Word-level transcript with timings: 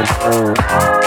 Mm-hmm. 0.00 0.99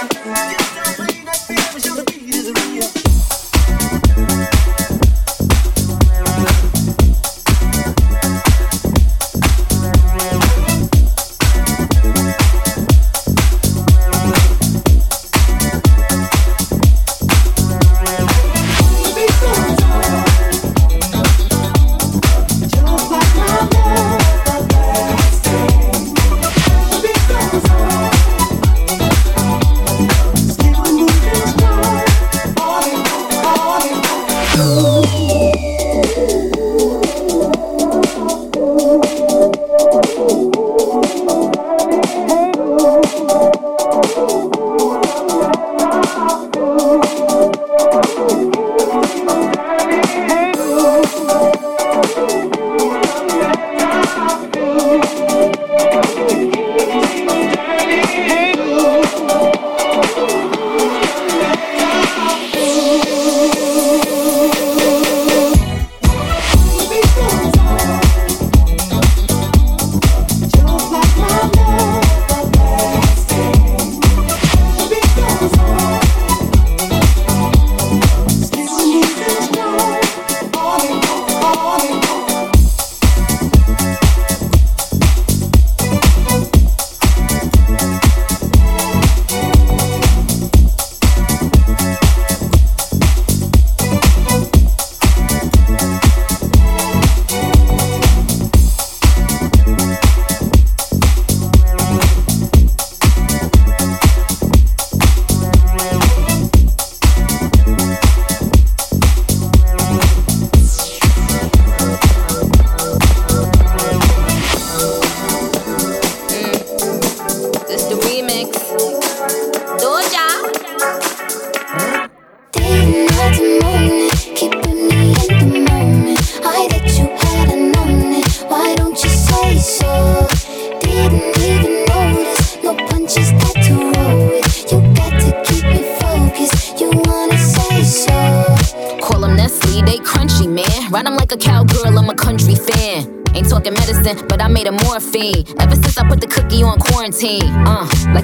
Yeah. 0.00 0.67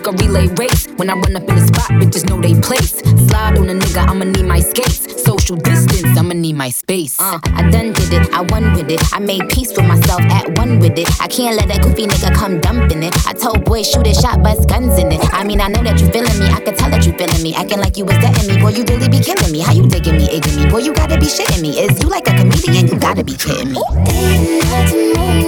Like 0.05 0.21
a 0.21 0.25
relay 0.25 0.49
race. 0.55 0.87
When 0.97 1.11
I 1.11 1.15
run 1.15 1.37
up 1.37 1.49
in 1.49 1.55
the 1.55 1.67
spot, 1.67 1.91
bitches 2.01 2.29
know 2.29 2.41
they 2.41 2.59
place. 2.61 2.99
Slide 3.29 3.59
on 3.59 3.69
a 3.69 3.75
nigga, 3.75 4.07
I'ma 4.07 4.25
need 4.25 4.45
my 4.47 4.61
skates. 4.61 5.23
Social 5.23 5.57
distance, 5.57 6.19
I'ma 6.19 6.35
need 6.35 6.57
my 6.57 6.71
space. 6.71 7.19
Uh, 7.19 7.39
I 7.45 7.71
done 7.71 7.93
did 7.93 8.13
it, 8.13 8.33
I 8.33 8.43
won 8.43 8.73
with 8.75 8.91
it. 8.91 9.01
I 9.13 9.19
made 9.21 9.49
peace 9.49 9.71
with 9.71 9.87
myself, 9.87 10.21
at 10.23 10.59
one 10.59 10.79
with 10.81 10.99
it. 10.99 11.09
I 11.21 11.29
can't 11.29 11.57
let 11.57 11.69
that 11.69 11.83
goofy 11.83 12.07
nigga 12.07 12.35
come 12.35 12.61
dumping 12.61 13.03
it. 13.03 13.15
I 13.27 13.33
told 13.33 13.65
boy, 13.65 13.83
shoot 13.83 14.07
a 14.07 14.15
shot, 14.15 14.43
bust 14.43 14.69
guns 14.69 14.99
in 14.99 15.13
it. 15.13 15.21
I 15.33 15.45
mean, 15.45 15.61
I 15.61 15.69
know 15.69 15.83
that 15.83 16.01
you 16.01 16.09
feeling 16.09 16.39
me, 16.39 16.47
I 16.47 16.61
can 16.61 16.77
tell 16.77 16.91
that 16.91 17.07
you 17.07 17.13
feeling 17.13 17.43
me. 17.43 17.55
Acting 17.55 17.81
like 17.81 17.97
you 17.97 18.05
was 18.05 18.19
getting 18.19 18.47
me, 18.49 18.61
boy, 18.61 18.71
you 18.71 18.85
really 18.85 19.09
be 19.09 19.21
killing 19.21 19.53
me. 19.53 19.61
How 19.61 19.73
you 19.73 19.87
digging 19.87 20.17
me, 20.17 20.29
egging 20.29 20.57
me? 20.57 20.71
Boy, 20.71 20.79
you 20.79 20.95
gotta 20.95 21.19
be 21.19 21.27
shitting 21.27 21.63
me. 21.63 21.79
Is 21.79 22.03
you 22.03 22.09
like 22.09 22.29
a 22.29 22.37
comedian? 22.37 22.89
You 22.89 22.99
gotta 22.99 23.25
be 23.25 23.37
kidding 23.37 23.73
me. 23.73 25.44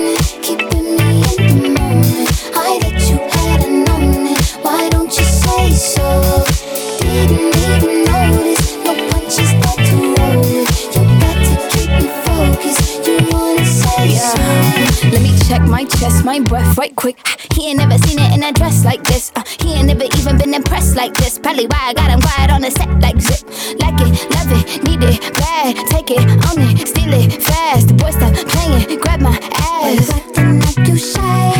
My 16.26 16.40
breath 16.40 16.76
right 16.76 16.94
quick. 16.96 17.16
He 17.54 17.68
ain't 17.68 17.78
never 17.78 17.96
seen 17.98 18.18
it 18.18 18.34
in 18.34 18.42
a 18.42 18.52
dress 18.52 18.84
like 18.84 19.04
this. 19.04 19.30
Uh, 19.36 19.44
he 19.60 19.74
ain't 19.74 19.86
never 19.86 20.06
even 20.18 20.36
been 20.36 20.54
impressed 20.54 20.96
like 20.96 21.14
this. 21.14 21.38
Probably 21.38 21.66
why 21.68 21.78
I 21.90 21.94
got 21.94 22.10
him 22.10 22.20
quiet 22.20 22.50
on 22.50 22.62
the 22.62 22.70
set 22.72 22.90
like 23.00 23.20
zip. 23.20 23.46
Like 23.78 23.94
it, 24.02 24.10
love 24.34 24.50
it, 24.58 24.82
need 24.82 25.04
it, 25.04 25.20
bad. 25.34 25.76
Take 25.86 26.10
it, 26.10 26.26
own 26.50 26.58
it, 26.66 26.88
steal 26.88 27.14
it, 27.14 27.40
fast. 27.40 27.86
The 27.86 27.94
boy 27.94 28.10
stop 28.10 28.34
playing, 28.34 28.98
grab 28.98 29.20
my 29.20 29.38
ass. 29.54 30.10
Acting 30.10 30.58
like 30.66 30.88
you 30.88 30.98
shy. 30.98 31.54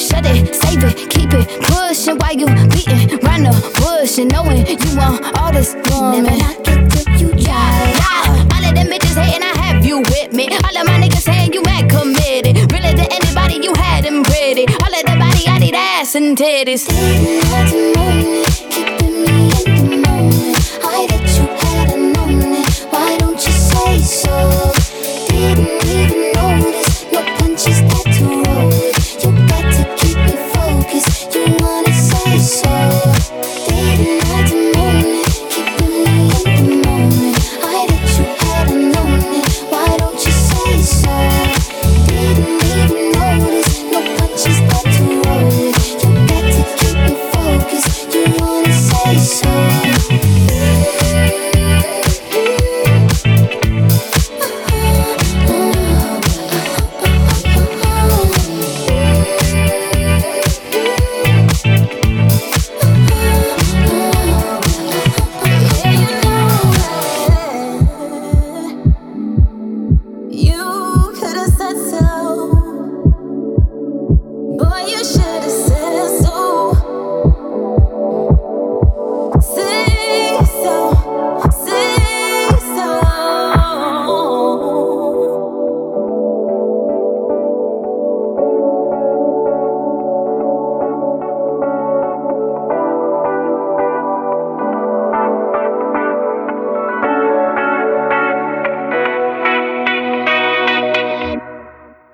Shut 0.00 0.24
it, 0.24 0.54
save 0.54 0.82
it, 0.82 1.10
keep 1.10 1.34
it 1.34 1.46
pushing 1.68 2.16
while 2.16 2.32
you 2.32 2.46
beating 2.72 3.20
round 3.20 3.44
the 3.44 3.52
bush 3.76 4.16
and 4.16 4.32
knowing 4.32 4.64
you 4.64 4.96
want 4.96 5.20
all 5.36 5.52
this 5.52 5.74
woman. 5.90 6.24
Never 6.24 6.36
knock 6.40 6.64
it 6.64 6.88
till 6.90 7.20
you. 7.20 7.28
Yeah, 7.36 8.48
all 8.54 8.64
of 8.64 8.74
them 8.74 8.86
bitches 8.88 9.20
hating, 9.20 9.42
I 9.42 9.52
have 9.60 9.84
you 9.84 9.98
with 10.00 10.32
me. 10.32 10.48
All 10.64 10.76
of 10.80 10.86
my 10.88 10.96
niggas 11.04 11.20
saying 11.28 11.52
you 11.52 11.60
mad 11.62 11.90
committed. 11.90 12.25
And 16.26 16.36
titties. 16.36 16.86